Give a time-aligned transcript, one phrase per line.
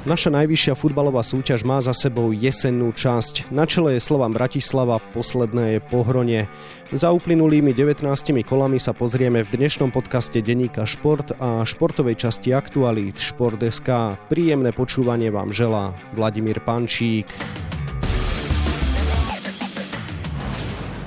[0.00, 3.52] Naša najvyššia futbalová súťaž má za sebou jesennú časť.
[3.52, 6.48] Na čele je Slovan Bratislava, posledné je Pohronie.
[6.88, 8.08] Za uplynulými 19
[8.48, 14.16] kolami sa pozrieme v dnešnom podcaste Deníka Šport a športovej časti aktualít Šport.sk.
[14.32, 17.28] Príjemné počúvanie vám želá Vladimír Pančík.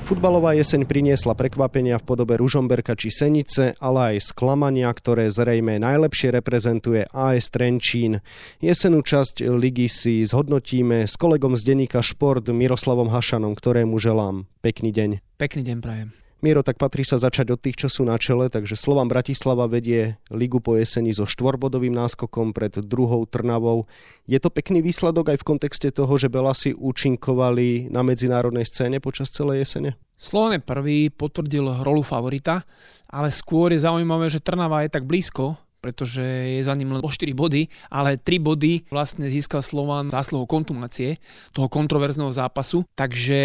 [0.04, 6.36] Futbalová jeseň priniesla prekvapenia v podobe Ružomberka či Senice, ale aj sklamania, ktoré zrejme najlepšie
[6.36, 8.20] reprezentuje AS Trenčín.
[8.60, 14.92] Jesenú časť ligy si zhodnotíme s kolegom z denníka Šport Miroslavom Hašanom, ktorému želám pekný
[14.92, 15.24] deň.
[15.40, 16.23] Pekný deň prajem.
[16.44, 20.20] Miro, tak patrí sa začať od tých, čo sú na čele, takže Slovan Bratislava vedie
[20.28, 23.88] ligu po jeseni so štvorbodovým náskokom pred druhou Trnavou.
[24.28, 29.32] Je to pekný výsledok aj v kontexte toho, že Belasi účinkovali na medzinárodnej scéne počas
[29.32, 29.96] celej jesene?
[30.20, 32.68] Slovan je prvý, potvrdil rolu favorita,
[33.08, 37.12] ale skôr je zaujímavé, že Trnava je tak blízko, pretože je za ním len o
[37.12, 41.20] 4 body, ale 3 body vlastne získal Slovan zásluhou kontumácie
[41.52, 43.42] toho kontroverzného zápasu, takže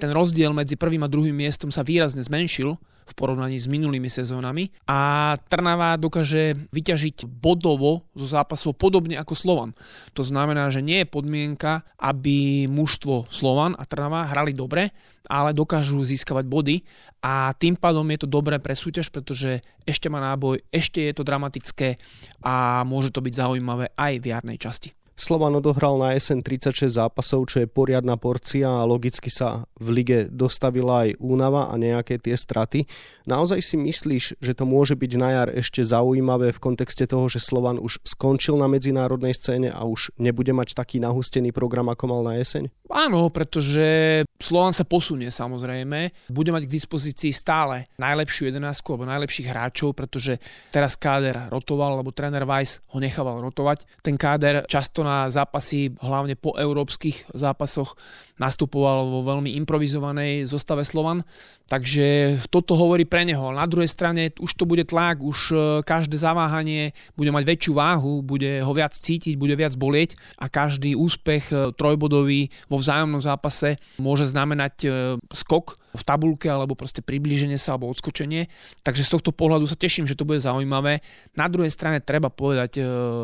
[0.00, 4.74] ten rozdiel medzi prvým a druhým miestom sa výrazne zmenšil v porovnaní s minulými sezónami
[4.90, 9.70] a Trnava dokáže vyťažiť bodovo zo zápasov podobne ako Slovan.
[10.18, 14.90] To znamená, že nie je podmienka, aby mužstvo Slovan a Trnava hrali dobre,
[15.30, 16.76] ale dokážu získavať body
[17.22, 21.26] a tým pádom je to dobré pre súťaž, pretože ešte má náboj, ešte je to
[21.26, 21.98] dramatické
[22.42, 24.95] a môže to byť zaujímavé aj v jarnej časti.
[25.16, 30.18] Slovan odohral na jeseň 36 zápasov, čo je poriadna porcia a logicky sa v lige
[30.28, 32.84] dostavila aj únava a nejaké tie straty.
[33.24, 37.40] Naozaj si myslíš, že to môže byť na jar ešte zaujímavé v kontexte toho, že
[37.40, 42.20] Slovan už skončil na medzinárodnej scéne a už nebude mať taký nahustený program, ako mal
[42.20, 42.68] na jeseň?
[42.92, 46.28] Áno, pretože Slovan sa posunie samozrejme.
[46.28, 50.36] Bude mať k dispozícii stále najlepšiu jedenáctku alebo najlepších hráčov, pretože
[50.68, 53.88] teraz káder rotoval, alebo tréner Weiss ho nechával rotovať.
[54.04, 57.94] Ten káder často na zápasy, hlavne po európskych zápasoch,
[58.42, 61.22] nastupoval vo veľmi improvizovanej zostave Slovan.
[61.66, 63.50] Takže toto hovorí pre neho.
[63.50, 68.22] Na druhej strane už to bude tlak, už e, každé zaváhanie bude mať väčšiu váhu,
[68.22, 73.82] bude ho viac cítiť, bude viac bolieť a každý úspech e, trojbodový vo vzájomnom zápase
[73.98, 74.88] môže znamenať e,
[75.34, 78.46] skok v tabulke alebo proste priblíženie sa alebo odskočenie.
[78.86, 81.02] Takže z tohto pohľadu sa teším, že to bude zaujímavé.
[81.34, 82.78] Na druhej strane treba povedať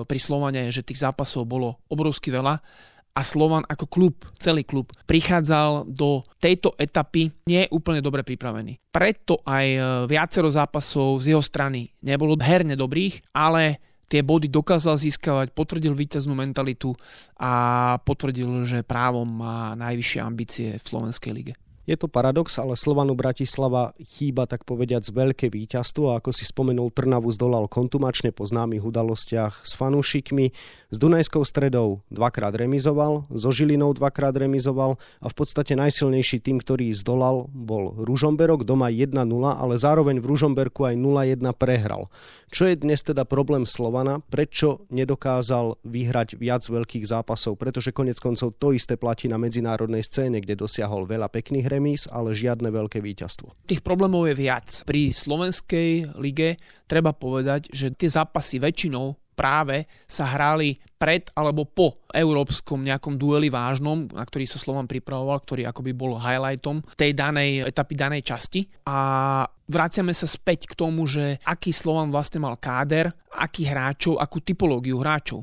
[0.09, 2.64] pri Slovane, že tých zápasov bolo obrovsky veľa
[3.12, 8.80] a Slovan ako klub, celý klub, prichádzal do tejto etapy nie úplne dobre pripravený.
[8.88, 14.96] Preto aj e, viacero zápasov z jeho strany nebolo herne dobrých, ale tie body dokázal
[14.96, 16.92] získavať, potvrdil víťaznú mentalitu
[17.36, 21.54] a potvrdil, že právom má najvyššie ambície v Slovenskej lige.
[21.82, 26.94] Je to paradox, ale Slovanu Bratislava chýba tak povediať veľké víťazstvo a ako si spomenul,
[26.94, 30.54] Trnavu zdolal kontumačne po známych udalostiach s fanúšikmi.
[30.94, 36.94] S Dunajskou stredou dvakrát remizoval, so Žilinou dvakrát remizoval a v podstate najsilnejší tým, ktorý
[36.94, 42.06] zdolal, bol Ružomberok, doma 1-0, ale zároveň v Ružomberku aj 0-1 prehral.
[42.53, 44.22] Čo je dnes teda problém Slovana?
[44.22, 47.59] Prečo nedokázal vyhrať viac veľkých zápasov?
[47.59, 52.37] Pretože konec koncov to isté platí na medzinárodnej scéne, kde dosiahol veľa pekných remíz, ale
[52.37, 53.65] žiadne veľké víťazstvo.
[53.65, 54.84] Tých problémov je viac.
[54.84, 62.05] Pri slovenskej lige treba povedať, že tie zápasy väčšinou práve sa hrali pred alebo po
[62.12, 67.66] európskom nejakom dueli vážnom, na ktorý sa Slovan pripravoval, ktorý akoby bol highlightom tej danej
[67.66, 68.69] etapy, danej časti.
[68.87, 74.39] A vraciame sa späť k tomu, že aký Slovan vlastne mal káder, akých hráčov, akú
[74.44, 75.43] typológiu hráčov.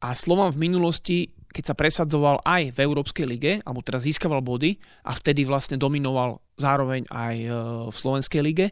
[0.00, 1.18] A Slovan v minulosti
[1.54, 4.74] keď sa presadzoval aj v Európskej lige, alebo teda získaval body
[5.06, 7.48] a vtedy vlastne dominoval zároveň aj e,
[7.90, 8.66] v Slovenskej lige,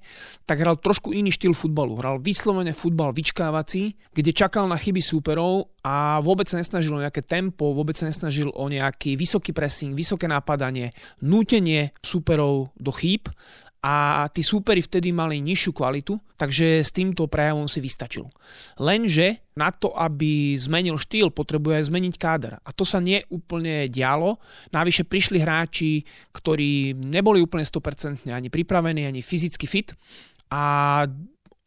[0.47, 1.98] tak hral trošku iný štýl futbalu.
[1.98, 7.22] Hral vyslovene futbal vyčkávací, kde čakal na chyby súperov a vôbec sa nesnažil o nejaké
[7.22, 13.31] tempo, vôbec sa nesnažil o nejaký vysoký pressing, vysoké napadanie, nútenie súperov do chýb
[13.82, 18.30] a tí súperi vtedy mali nižšiu kvalitu, takže s týmto prejavom si vystačil.
[18.78, 22.62] Lenže na to, aby zmenil štýl, potrebuje aj zmeniť káder.
[22.62, 24.39] A to sa nie úplne dialo.
[24.71, 29.98] Navyše prišli hráči, ktorí neboli úplne 100% ani pripravení, ani fyzicky fit
[30.54, 31.03] a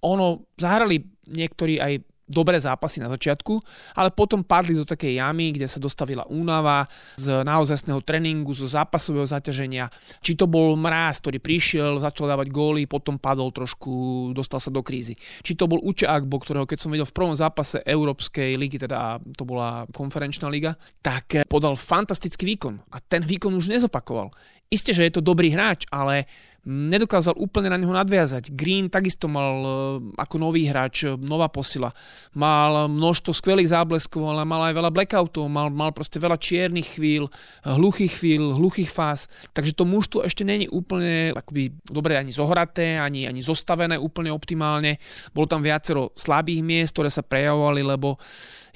[0.06, 1.94] ono, zahrali niektorí aj
[2.26, 3.62] dobré zápasy na začiatku,
[3.94, 9.30] ale potom padli do takej jamy, kde sa dostavila únava z naozajstného tréningu, zo zápasového
[9.30, 9.94] zaťaženia.
[10.26, 14.82] Či to bol mráz, ktorý prišiel, začal dávať góly, potom padol trošku, dostal sa do
[14.82, 15.14] krízy.
[15.46, 19.22] Či to bol Uče Agbo, ktorého keď som videl v prvom zápase Európskej ligy, teda
[19.38, 20.74] to bola konferenčná liga,
[21.06, 24.34] tak podal fantastický výkon a ten výkon už nezopakoval.
[24.74, 26.26] Isté, že je to dobrý hráč, ale
[26.66, 28.50] nedokázal úplne na neho nadviazať.
[28.58, 29.70] Green takisto mal e,
[30.18, 31.94] ako nový hráč, e, nová posila.
[32.34, 37.30] Mal množstvo skvelých zábleskov, ale mal aj veľa blackoutov, mal, mal proste veľa čiernych chvíľ,
[37.64, 39.30] hluchých chvíľ, hluchých fáz.
[39.54, 44.98] Takže to mužstvo ešte není úplne akoby dobre ani zohraté, ani, ani zostavené úplne optimálne.
[45.38, 48.18] Bolo tam viacero slabých miest, ktoré sa prejavovali, lebo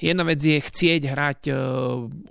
[0.00, 1.54] Jedna vec je chcieť hrať e,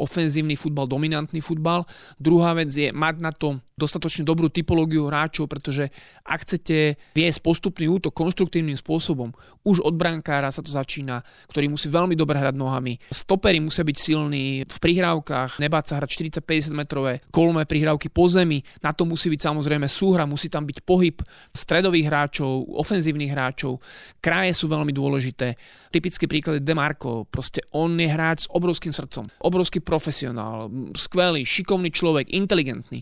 [0.01, 1.85] ofenzívny futbal, dominantný futbal.
[2.17, 5.89] Druhá vec je mať na to dostatočne dobrú typológiu hráčov, pretože
[6.21, 9.33] ak chcete viesť postupný útok konštruktívnym spôsobom,
[9.65, 13.01] už od brankára sa to začína, ktorý musí veľmi dobre hrať nohami.
[13.09, 18.61] Stopery musia byť silní v prihrávkach, nebáť sa hrať 40-50 metrové kolmé prihrávky po zemi.
[18.85, 21.17] Na to musí byť samozrejme súhra, musí tam byť pohyb
[21.51, 23.81] stredových hráčov, ofenzívnych hráčov.
[24.21, 25.57] Kraje sú veľmi dôležité.
[25.89, 27.25] Typický príklad je Demarco.
[27.25, 29.25] Proste on je hráč s obrovským srdcom.
[29.41, 33.01] Obrovský profesionál, skvelý, šikovný človek, inteligentný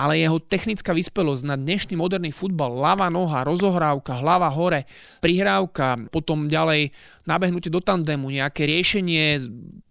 [0.00, 4.84] ale jeho technická vyspelosť na dnešný moderný futbal, ľava noha, rozohrávka, hlava hore,
[5.22, 6.90] prihrávka, potom ďalej
[7.24, 9.40] nabehnutie do tandemu, nejaké riešenie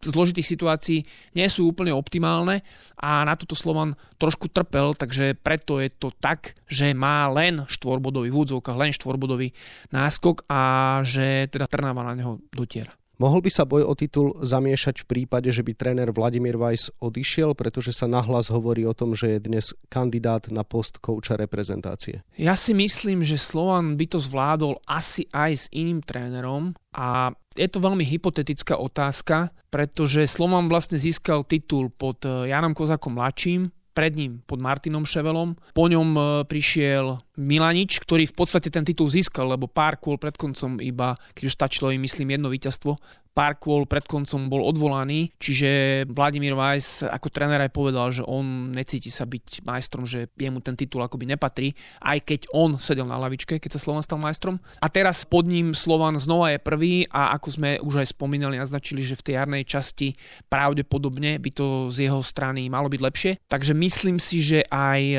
[0.04, 1.00] zložitých situácií
[1.34, 2.62] nie sú úplne optimálne
[3.00, 8.30] a na toto Slovan trošku trpel, takže preto je to tak, že má len štvorbodový
[8.30, 8.38] v
[8.76, 9.56] len štvorbodový
[9.96, 10.62] náskok a
[11.08, 12.92] že teda Trnava na neho dotiera.
[13.20, 17.52] Mohol by sa boj o titul zamiešať v prípade, že by tréner Vladimír Weiss odišiel,
[17.52, 22.24] pretože sa nahlas hovorí o tom, že je dnes kandidát na post kouča reprezentácie?
[22.40, 27.68] Ja si myslím, že Slovan by to zvládol asi aj s iným trénerom a je
[27.68, 33.68] to veľmi hypotetická otázka, pretože Slovan vlastne získal titul pod eh, Janom Kozakom mladším,
[34.00, 35.60] pred ním pod Martinom Ševelom.
[35.76, 40.40] Po ňom eh, prišiel Milanič, ktorý v podstate ten titul získal, lebo pár kôl pred
[40.40, 42.96] koncom iba, keď už stačilo im, myslím, jedno víťazstvo,
[43.34, 48.74] pár kôl pred koncom bol odvolaný, čiže Vladimír Weiss ako tréner aj povedal, že on
[48.74, 51.72] necíti sa byť majstrom, že jemu ten titul akoby nepatrí,
[52.04, 54.60] aj keď on sedel na lavičke, keď sa Slovan stal majstrom.
[54.84, 59.06] A teraz pod ním Slovan znova je prvý a ako sme už aj spomínali, naznačili,
[59.06, 60.18] že v tej jarnej časti
[60.52, 63.32] pravdepodobne by to z jeho strany malo byť lepšie.
[63.48, 65.18] Takže myslím si, že aj e,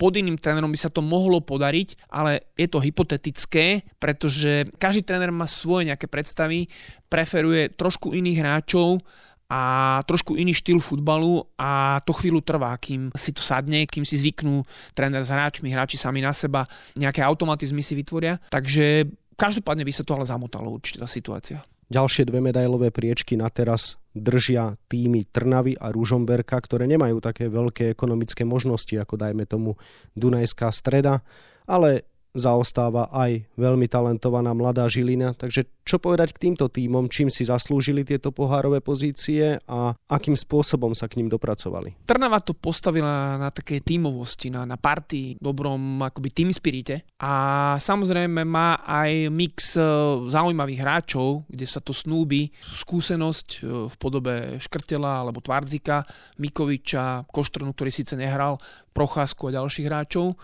[0.00, 5.28] pod iným trénerom by sa to mohlo podariť, ale je to hypotetické, pretože každý tréner
[5.28, 6.70] má svoje nejaké predstavy,
[7.08, 9.00] preferuje trošku iných hráčov
[9.48, 9.60] a
[10.04, 14.60] trošku iný štýl futbalu a to chvíľu trvá, kým si to sadne, kým si zvyknú
[14.92, 18.36] tréner s hráčmi, hráči sami na seba, nejaké automatizmy si vytvoria.
[18.52, 19.08] Takže
[19.40, 21.64] každopádne by sa to ale zamotalo určite tá situácia.
[21.88, 27.96] Ďalšie dve medailové priečky na teraz držia týmy Trnavy a Ružomberka, ktoré nemajú také veľké
[27.96, 29.80] ekonomické možnosti, ako dajme tomu
[30.12, 31.24] Dunajská streda,
[31.64, 32.04] ale
[32.38, 35.34] zaostáva aj veľmi talentovaná mladá Žilina.
[35.34, 40.92] Takže čo povedať k týmto týmom, čím si zaslúžili tieto pohárové pozície a akým spôsobom
[40.92, 42.06] sa k ním dopracovali?
[42.06, 47.32] Trnava to postavila na také tímovosti, na, na partii, dobrom akoby team spirite a
[47.80, 49.82] samozrejme má aj mix e,
[50.28, 53.58] zaujímavých hráčov, kde sa to snúbi skúsenosť e,
[53.88, 56.04] v podobe Škrtela alebo Tvardzika,
[56.38, 58.60] Mikoviča, Koštronu, ktorý síce nehral,
[58.92, 60.36] Procházku a ďalších hráčov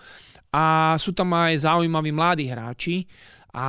[0.55, 3.03] a sú tam aj zaujímaví mladí hráči
[3.55, 3.67] a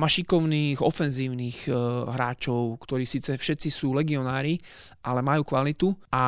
[0.00, 1.70] má šikovných ofenzívnych e,
[2.08, 4.56] hráčov, ktorí síce všetci sú legionári,
[5.04, 6.24] ale majú kvalitu a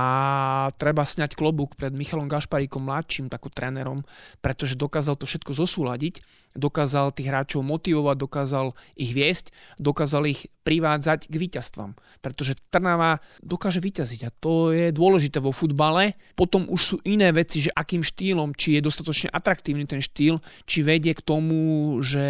[0.77, 4.05] treba sňať klobúk pred Michalom Gašparíkom mladším, tako trénerom,
[4.45, 6.21] pretože dokázal to všetko zosúľadiť
[6.59, 8.67] dokázal tých hráčov motivovať, dokázal
[8.99, 11.97] ich viesť, dokázal ich privádzať k víťazstvám.
[12.21, 16.19] Pretože Trnava dokáže vyťaziť a to je dôležité vo futbale.
[16.37, 20.85] Potom už sú iné veci, že akým štýlom, či je dostatočne atraktívny ten štýl, či
[20.85, 22.27] vedie k tomu, že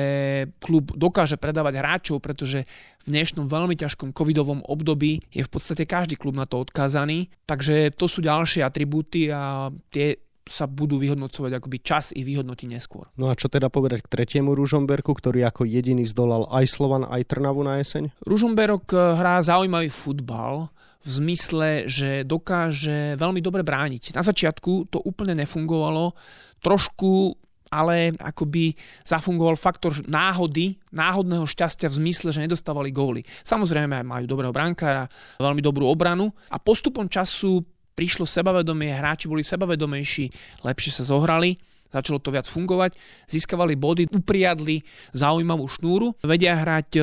[0.68, 2.68] klub dokáže predávať hráčov, pretože
[3.00, 7.32] v dnešnom veľmi ťažkom covidovom období je v podstate každý klub na to odkázaný.
[7.48, 13.08] Takže to sú ďalšie atribúty a tie sa budú vyhodnocovať akoby čas i vyhodnotí neskôr.
[13.20, 17.28] No a čo teda povedať k tretiemu Ružomberku, ktorý ako jediný zdolal aj Slovan, aj
[17.28, 18.12] Trnavu na jeseň?
[18.24, 24.12] Ružomberok eh, hrá zaujímavý futbal, v zmysle, že dokáže veľmi dobre brániť.
[24.18, 26.12] Na začiatku to úplne nefungovalo,
[26.58, 28.72] trošku ale akoby
[29.04, 33.22] zafungoval faktor náhody, náhodného šťastia v zmysle, že nedostávali góly.
[33.44, 35.08] Samozrejme majú dobrého brankára,
[35.40, 37.64] veľmi dobrú obranu a postupom času
[37.98, 40.30] prišlo sebavedomie, hráči boli sebavedomejší,
[40.62, 41.58] lepšie sa zohrali,
[41.90, 42.94] začalo to viac fungovať,
[43.26, 47.02] získavali body, upriadli zaujímavú šnúru, vedia hrať, e,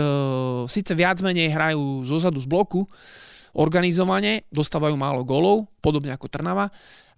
[0.71, 2.87] síce viac menej hrajú zozadu z bloku,
[3.55, 6.71] organizovane, dostávajú málo golov, podobne ako Trnava,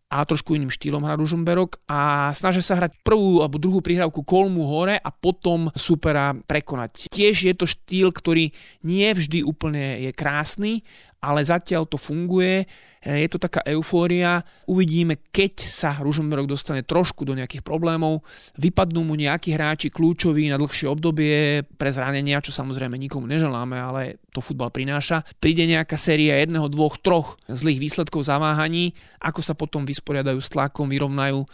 [0.07, 4.63] a trošku iným štýlom hrá Ružomberok a snažia sa hrať prvú alebo druhú prihrávku kolmu
[4.63, 7.11] hore a potom supera prekonať.
[7.11, 8.55] Tiež je to štýl, ktorý
[8.87, 10.87] nie vždy úplne je krásny,
[11.19, 12.63] ale zatiaľ to funguje
[13.03, 14.41] je to taká eufória.
[14.65, 18.25] Uvidíme, keď sa Ružomberok dostane trošku do nejakých problémov,
[18.57, 21.61] vypadnú mu nejakí hráči kľúčoví na dlhšie obdobie.
[21.63, 24.01] Pre zranenia, čo samozrejme nikomu neželáme, ale
[24.33, 25.21] to futbal prináša.
[25.37, 30.89] Príde nejaká séria jedného, dvoch, troch zlých výsledkov zaváhaní, ako sa potom vysporiadajú s tlakom,
[30.89, 31.45] vyrovnajú.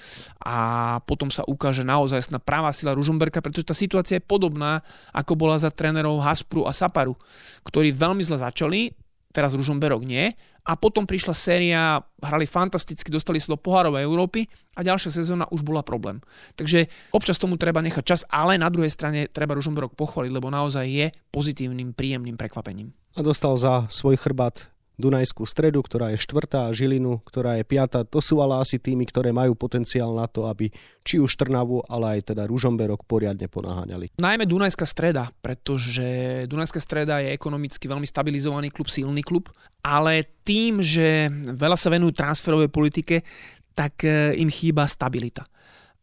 [0.43, 0.55] A
[1.03, 4.79] potom sa ukáže naozaj na pravá sila Ružomberka, pretože tá situácia je podobná,
[5.11, 7.19] ako bola za trénerov Haspru a Saparu,
[7.67, 8.95] ktorí veľmi zle začali,
[9.33, 10.31] teraz Ružomberok nie,
[10.63, 15.61] a potom prišla séria, hrali fantasticky, dostali sa do pohárovej Európy a ďalšia sezóna už
[15.61, 16.23] bola problém.
[16.55, 20.85] Takže občas tomu treba nechať čas, ale na druhej strane treba Ružomberok pochváliť, lebo naozaj
[20.87, 22.95] je pozitívnym, príjemným prekvapením.
[23.13, 28.05] A dostal za svoj chrbát Dunajskú stredu, ktorá je štvrtá, Žilinu, ktorá je piata.
[28.05, 30.69] To sú ale asi týmy, ktoré majú potenciál na to, aby
[31.01, 34.13] či už Trnavu, ale aj teda Ružomberok poriadne ponáhaňali.
[34.21, 39.49] Najmä Dunajská streda, pretože Dunajská streda je ekonomicky veľmi stabilizovaný klub, silný klub,
[39.81, 43.25] ale tým, že veľa sa venujú transferovej politike,
[43.73, 45.49] tak e, im chýba stabilita.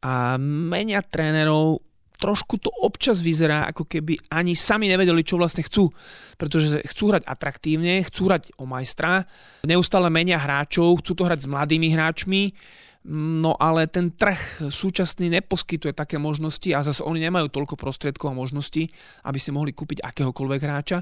[0.03, 1.90] A menia trénerov
[2.21, 5.89] trošku to občas vyzerá, ako keby ani sami nevedeli, čo vlastne chcú.
[6.37, 9.25] Pretože chcú hrať atraktívne, chcú hrať o majstra,
[9.65, 12.43] neustále menia hráčov, chcú to hrať s mladými hráčmi,
[13.01, 18.37] No ale ten trh súčasný neposkytuje také možnosti a zase oni nemajú toľko prostriedkov a
[18.37, 18.93] možností,
[19.25, 21.01] aby si mohli kúpiť akéhokoľvek hráča.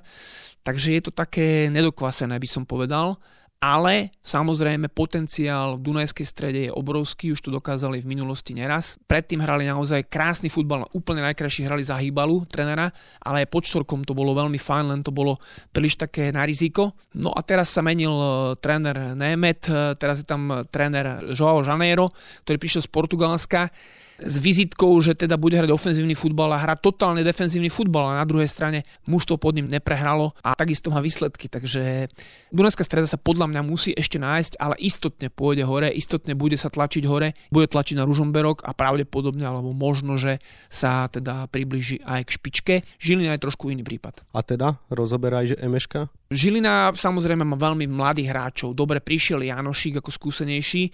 [0.63, 3.19] Takže je to také nedokvasené, by som povedal
[3.59, 9.03] ale samozrejme potenciál v Dunajskej strede je obrovský, už to dokázali v minulosti neraz.
[9.11, 14.07] Predtým hrali naozaj krásny futbal, úplne najkrajší hrali za hýbalu trenera, ale aj pod štvorkom
[14.07, 15.43] to bolo veľmi fajn, len to bolo
[15.75, 16.95] príliš také na riziko.
[17.19, 22.15] No a teraz sa menil e, tréner Nemet, e, teraz je tam tréner Joao Janeiro,
[22.47, 23.75] ktorý prišiel z Portugalska
[24.19, 28.27] s vizitkou, že teda bude hrať ofenzívny futbal a hrá totálne defenzívny futbal a na
[28.27, 31.47] druhej strane mužstvo pod ním neprehralo a takisto má výsledky.
[31.47, 32.11] Takže
[32.51, 36.67] Dunajská streda sa podľa mňa musí ešte nájsť, ale istotne pôjde hore, istotne bude sa
[36.67, 42.27] tlačiť hore, bude tlačiť na Ružomberok a pravdepodobne alebo možno, že sa teda približí aj
[42.27, 42.75] k špičke.
[42.99, 44.27] Žilina je trošku iný prípad.
[44.35, 46.11] A teda rozoberaj, že Emeška?
[46.29, 48.77] Žilina samozrejme má veľmi mladých hráčov.
[48.77, 50.93] Dobre prišiel Janošík ako skúsenejší,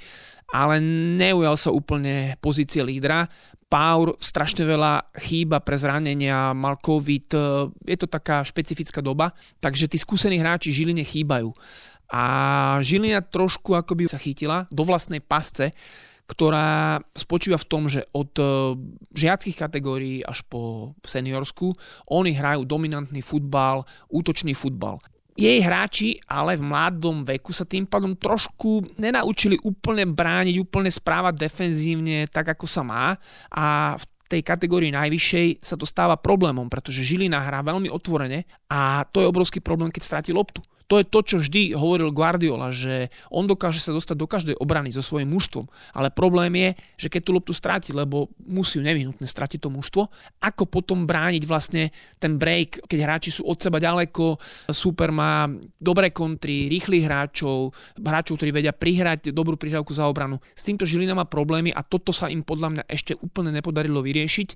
[0.54, 0.78] ale
[1.18, 3.26] neujal sa úplne pozície lídra.
[3.66, 7.38] Paur strašne veľa chýba pre zranenia, mal COVID, e,
[7.90, 11.50] je to taká špecifická doba, takže tí skúsení hráči Žiline chýbajú.
[12.14, 12.22] A
[12.86, 15.74] Žilina trošku akoby sa chytila do vlastnej pasce,
[16.30, 18.44] ktorá spočíva v tom, že od e,
[19.10, 21.74] žiackých kategórií až po seniorsku
[22.14, 25.02] oni hrajú dominantný futbal, útočný futbal
[25.34, 31.34] jej hráči ale v mladom veku sa tým pádom trošku nenaučili úplne brániť, úplne správať
[31.36, 33.18] defenzívne tak, ako sa má
[33.50, 39.04] a v tej kategórii najvyššej sa to stáva problémom, pretože Žilina hrá veľmi otvorene a
[39.10, 40.64] to je obrovský problém, keď stráti loptu.
[40.92, 44.92] To je to, čo vždy hovoril Guardiola, že on dokáže sa dostať do každej obrany
[44.92, 45.64] so svojím mužstvom.
[45.96, 46.68] Ale problém je,
[47.06, 50.02] že keď tú loptu stráti, lebo musí ju nevyhnutne stratiť to mužstvo,
[50.44, 51.88] ako potom brániť vlastne
[52.20, 54.36] ten break, keď hráči sú od seba ďaleko,
[54.68, 55.48] super má
[55.80, 60.36] dobré kontry, rýchlych hráčov, hráčov, ktorí vedia prihrať dobrú prihrávku za obranu.
[60.52, 64.48] S týmto Žilina má problémy a toto sa im podľa mňa ešte úplne nepodarilo vyriešiť.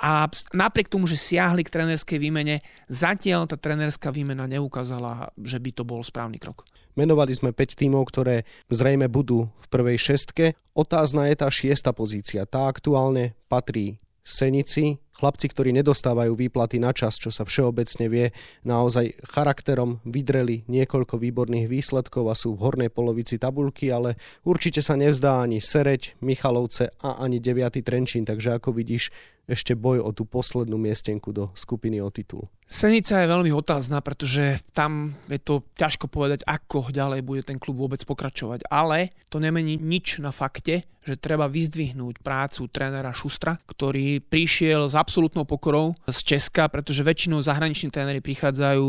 [0.00, 5.70] A napriek tomu, že siahli k trénerskej výmene, zatiaľ tá trénerská výmena neukázala, že by
[5.76, 6.64] to bol správny krok.
[6.98, 10.58] Menovali sme 5 tímov, ktoré zrejme budú v prvej šestke.
[10.74, 12.48] Otázna je tá šiesta pozícia.
[12.48, 18.26] Tá aktuálne patrí Senici, chlapci, ktorí nedostávajú výplaty na čas, čo sa všeobecne vie,
[18.64, 24.16] naozaj charakterom vydreli niekoľko výborných výsledkov a sú v hornej polovici tabulky, ale
[24.48, 27.84] určite sa nevzdá ani Sereď, Michalovce a ani 9.
[27.84, 29.12] Trenčín, takže ako vidíš,
[29.50, 32.46] ešte boj o tú poslednú miestenku do skupiny o titul.
[32.70, 37.82] Senica je veľmi otázna, pretože tam je to ťažko povedať, ako ďalej bude ten klub
[37.82, 38.70] vôbec pokračovať.
[38.70, 44.94] Ale to nemení nič na fakte, že treba vyzdvihnúť prácu trénera Šustra, ktorý prišiel s
[45.10, 48.86] absolútnou pokorou z Česka, pretože väčšinou zahraniční tréneri prichádzajú,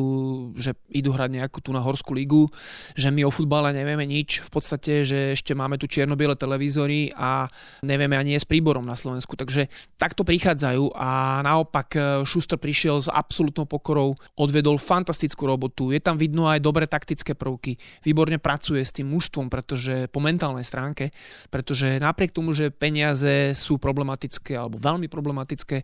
[0.54, 2.46] že idú hrať nejakú tú na horskú ligu,
[2.94, 7.50] že my o futbale nevieme nič, v podstate, že ešte máme tu čierno-biele televízory a
[7.82, 9.34] nevieme ani s príborom na Slovensku.
[9.34, 9.66] Takže
[9.98, 16.46] takto prichádzajú a naopak Šustr prišiel s absolútnou pokorou, odvedol fantastickú robotu, je tam vidno
[16.46, 21.10] aj dobré taktické prvky, výborne pracuje s tým mužstvom, pretože po mentálnej stránke,
[21.50, 25.82] pretože napriek tomu, že peniaze sú problematické alebo veľmi problematické,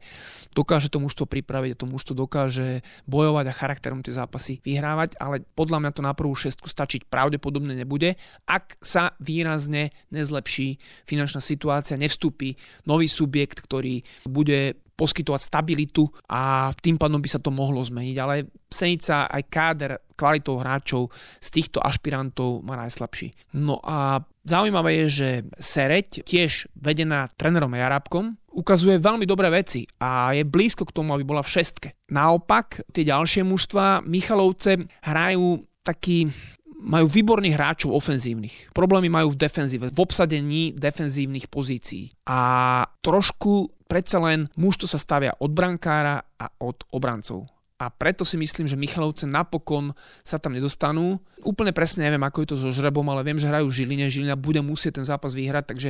[0.54, 5.44] dokáže to mužstvo pripraviť a to mužstvo dokáže bojovať a charakterom tie zápasy vyhrávať, ale
[5.56, 12.00] podľa mňa to na prvú šestku stačiť pravdepodobne nebude, ak sa výrazne nezlepší finančná situácia,
[12.00, 12.58] nevstúpi
[12.90, 18.16] nový subjekt, ktorý bude poskytovať stabilitu a tým pádom by sa to mohlo zmeniť.
[18.18, 23.54] Ale Senica aj káder kvalitou hráčov z týchto ašpirantov má najslabší.
[23.62, 25.30] No a zaujímavé je, že
[25.62, 31.22] Sereď, tiež vedená trénerom Jarabkom, ukazuje veľmi dobré veci a je blízko k tomu, aby
[31.22, 31.90] bola v šestke.
[32.10, 36.34] Naopak, tie ďalšie mužstva, Michalovce hrajú taký
[36.78, 38.70] majú výborných hráčov ofenzívnych.
[38.70, 42.14] Problémy majú v defenzíve, v obsadení defenzívnych pozícií.
[42.30, 48.42] A trošku predsa len mužstvo sa stavia od brankára a od obrancov a preto si
[48.42, 49.94] myslím, že Michalovce napokon
[50.26, 51.22] sa tam nedostanú.
[51.46, 54.10] Úplne presne neviem, ako je to so Žrebom, ale viem, že hrajú Žiline.
[54.10, 55.90] Žilina bude musieť ten zápas vyhrať, takže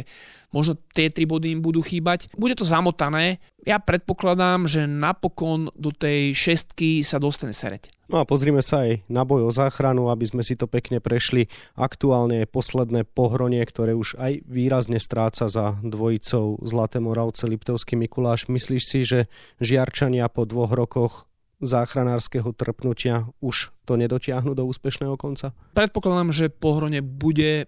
[0.51, 2.27] možno tie tri body im budú chýbať.
[2.35, 3.39] Bude to zamotané.
[3.63, 7.87] Ja predpokladám, že napokon do tej šestky sa dostane Sereď.
[8.07, 11.51] No a pozrime sa aj na boj o záchranu, aby sme si to pekne prešli.
[11.75, 18.47] Aktuálne je posledné pohronie, ktoré už aj výrazne stráca za dvojicou Zlaté Moravce Liptovský Mikuláš.
[18.47, 19.19] Myslíš si, že
[19.59, 21.26] Žiarčania po dvoch rokoch
[21.61, 25.53] záchranárskeho trpnutia už to nedotiahnu do úspešného konca?
[25.73, 27.65] Predpokladám, že Pohrone bude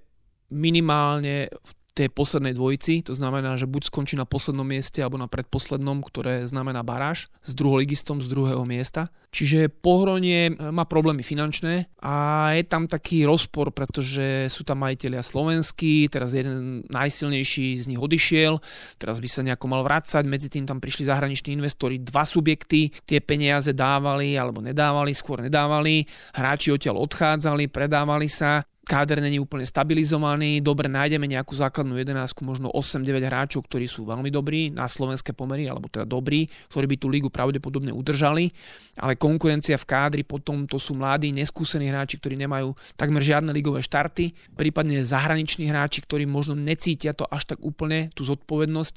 [0.50, 5.28] minimálne v tej poslednej dvojici, to znamená, že buď skončí na poslednom mieste alebo na
[5.28, 9.12] predposlednom, ktoré znamená baráž s druholigistom z druhého miesta.
[9.36, 16.08] Čiže Pohronie má problémy finančné a je tam taký rozpor, pretože sú tam majiteľia slovenskí,
[16.08, 18.58] teraz jeden najsilnejší z nich odišiel,
[18.96, 23.20] teraz by sa nejako mal vrácať, medzi tým tam prišli zahraniční investori, dva subjekty, tie
[23.20, 30.66] peniaze dávali alebo nedávali, skôr nedávali, hráči odtiaľ odchádzali, predávali sa, káder není úplne stabilizovaný,
[30.66, 35.70] dobre nájdeme nejakú základnú jedenáctku, možno 8-9 hráčov, ktorí sú veľmi dobrí na slovenské pomery,
[35.70, 38.50] alebo teda dobrí, ktorí by tú ligu pravdepodobne udržali,
[38.98, 43.86] ale konkurencia v kádri potom to sú mladí, neskúsení hráči, ktorí nemajú takmer žiadne ligové
[43.86, 48.96] štarty, prípadne zahraniční hráči, ktorí možno necítia to až tak úplne, tú zodpovednosť,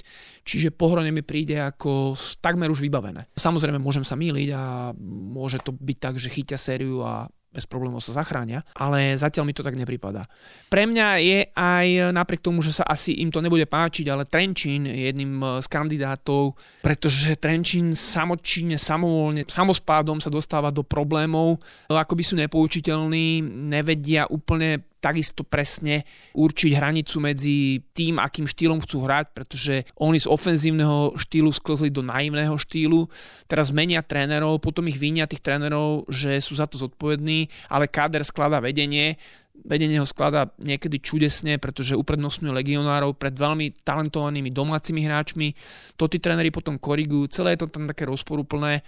[0.49, 3.28] čiže pohrone mi príde ako takmer už vybavené.
[3.37, 8.00] Samozrejme môžem sa míliť a môže to byť tak, že chytia sériu a bez problémov
[8.00, 10.25] sa zachránia, ale zatiaľ mi to tak nepripadá.
[10.73, 14.88] Pre mňa je aj napriek tomu, že sa asi im to nebude páčiť, ale Trenčín
[14.88, 21.61] je jedným eh, z kandidátov, pretože Trenčín samočíne, samovolne, samospádom sa dostáva do problémov,
[21.92, 26.06] ako by sú nepoučiteľní, nevedia úplne takisto presne
[26.38, 32.06] určiť hranicu medzi tým, akým štýlom chcú hrať, pretože oni z ofenzívneho štýlu sklzli do
[32.06, 33.10] naivného štýlu,
[33.50, 38.22] teraz menia trénerov, potom ich vinia tých trénerov, že sú za to zodpovední, ale káder
[38.22, 39.18] skladá vedenie,
[39.66, 45.54] vedenie ho skladá niekedy čudesne, pretože uprednostňuje legionárov pred veľmi talentovanými domácimi hráčmi.
[45.98, 48.86] To tí tréneri potom korigujú, celé je to tam také rozporúplné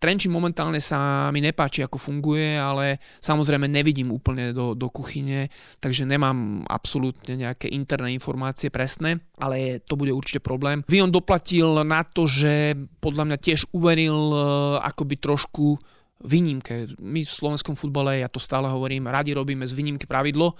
[0.00, 6.08] Trenčín momentálne sa mi nepáči, ako funguje, ale samozrejme nevidím úplne do, do kuchyne, takže
[6.08, 10.80] nemám absolútne nejaké interné informácie presné, ale to bude určite problém.
[10.88, 14.42] Vion doplatil na to, že podľa mňa tiež uveril eh,
[14.88, 15.76] akoby trošku
[16.20, 16.96] výnimke.
[17.00, 20.52] My v slovenskom futbale, ja to stále hovorím, radi robíme z výnimky pravidlo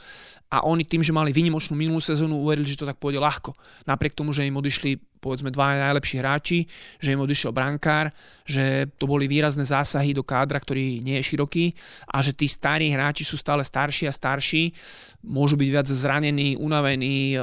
[0.50, 3.54] a oni tým, že mali výnimočnú minulú sezónu, uverili, že to tak pôjde ľahko.
[3.86, 6.58] Napriek tomu, že im odišli povedzme dva najlepší hráči,
[6.98, 8.10] že im odišiel brankár,
[8.42, 11.76] že to boli výrazné zásahy do kádra, ktorý nie je široký
[12.08, 14.72] a že tí starí hráči sú stále starší a starší,
[15.22, 17.36] môžu byť viac zranení, unavení,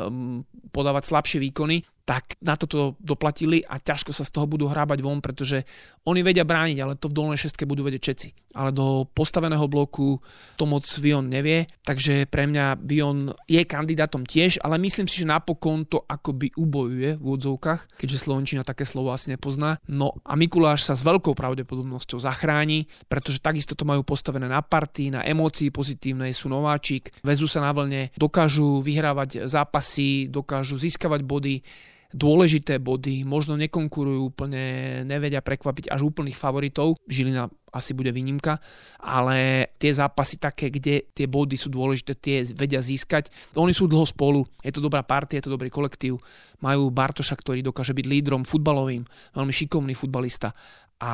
[0.74, 5.20] podávať slabšie výkony tak na toto doplatili a ťažko sa z toho budú hrábať von,
[5.20, 5.68] pretože
[6.08, 8.28] oni vedia brániť, ale to v dolnej šestke budú vedieť všetci.
[8.56, 10.16] Ale do postaveného bloku
[10.56, 15.30] to moc Vion nevie, takže pre mňa Vion je kandidátom tiež, ale myslím si, že
[15.30, 19.78] napokon to akoby ubojuje v úvodzovkách, keďže Slovenčina také slovo asi nepozná.
[19.86, 25.14] No a Mikuláš sa s veľkou pravdepodobnosťou zachráni, pretože takisto to majú postavené na party,
[25.14, 31.62] na emócii pozitívnej, sú nováčik, vezú sa na vlne, dokážu vyhrávať zápasy, dokážu získavať body,
[32.16, 34.64] dôležité body, možno nekonkurujú úplne,
[35.04, 36.96] nevedia prekvapiť až úplných favoritov.
[37.08, 38.64] Žilina asi bude výnimka,
[39.04, 43.30] ale tie zápasy také, kde tie body sú dôležité, tie vedia získať.
[43.60, 46.24] Oni sú dlho spolu, je to dobrá partia, je to dobrý kolektív.
[46.64, 50.56] Majú Bartoša, ktorý dokáže byť lídrom futbalovým, veľmi šikovný futbalista
[50.98, 51.14] a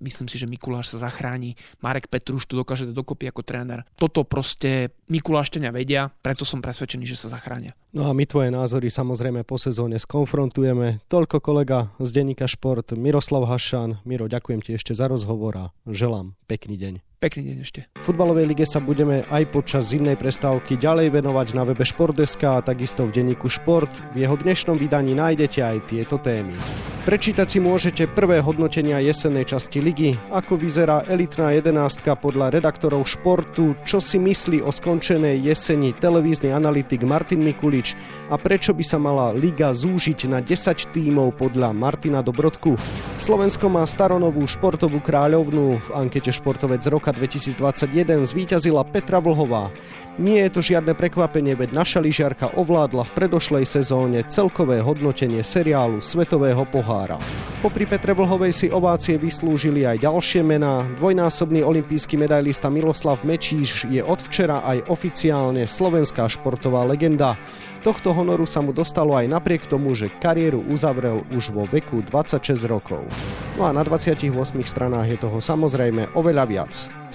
[0.00, 1.56] myslím si, že Mikuláš sa zachráni.
[1.84, 3.84] Marek Petruš tu dokáže dokopy ako tréner.
[3.96, 7.76] Toto proste Mikuláštenia vedia, preto som presvedčený, že sa zachránia.
[7.92, 11.04] No a my tvoje názory samozrejme po sezóne skonfrontujeme.
[11.08, 14.04] Toľko kolega z denníka Šport Miroslav Hašan.
[14.04, 16.94] Miro, ďakujem ti ešte za rozhovor a želám pekný deň.
[17.16, 17.80] Pekný deň ešte.
[17.96, 22.64] V futbalovej lige sa budeme aj počas zimnej prestávky ďalej venovať na webe Športdeska a
[22.64, 23.88] takisto v denníku Šport.
[24.12, 26.52] V jeho dnešnom vydaní nájdete aj tieto témy.
[27.06, 33.78] Prečítať si môžete prvé hodnotenia jesennej časti ligy, ako vyzerá elitná jedenástka podľa redaktorov športu,
[33.86, 37.94] čo si myslí o skončenej jeseni televízny analytik Martin Mikulič
[38.26, 42.74] a prečo by sa mala liga zúžiť na 10 tímov podľa Martina Dobrodku.
[43.22, 45.78] Slovensko má staronovú športovú kráľovnú.
[45.78, 49.72] V ankete Športovec roka 2021 zvíťazila Petra Vlhová.
[50.16, 56.00] Nie je to žiadne prekvapenie, veď naša lyžiarka ovládla v predošlej sezóne celkové hodnotenie seriálu
[56.00, 57.20] Svetového pohára.
[57.60, 60.88] Popri Petre Vlhovej si ovácie vyslúžili aj ďalšie mená.
[60.96, 67.36] Dvojnásobný olimpijský medailista Miloslav Mečíš je od včera aj oficiálne slovenská športová legenda.
[67.84, 72.64] Tohto honoru sa mu dostalo aj napriek tomu, že kariéru uzavrel už vo veku 26
[72.64, 73.04] rokov.
[73.60, 74.32] No a na 28
[74.64, 76.72] stranách je toho samozrejme oveľa viac.